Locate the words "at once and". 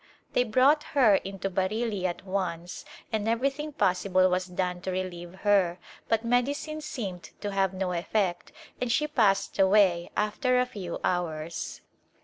2.07-3.29